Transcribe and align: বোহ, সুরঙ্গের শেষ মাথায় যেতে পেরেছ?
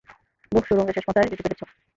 বোহ, 0.51 0.63
সুরঙ্গের 0.67 0.95
শেষ 0.97 1.05
মাথায় 1.07 1.29
যেতে 1.31 1.43
পেরেছ? 1.43 1.61